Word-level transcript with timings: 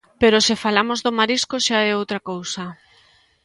Pero 0.21 0.37
se 0.47 0.55
falamos 0.63 0.99
do 1.05 1.11
marisco 1.19 1.55
xa 1.65 1.79
é 1.89 1.91
outra 2.01 2.19
cousa. 2.29 2.63